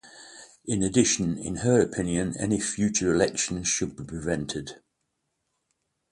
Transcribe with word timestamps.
In 0.65 0.81
addition, 0.81 1.37
in 1.37 1.57
her 1.57 1.79
opinion, 1.79 2.35
any 2.37 2.59
future 2.59 3.13
elections 3.13 3.67
should 3.67 3.95
be 3.95 4.03
prevented. 4.03 4.81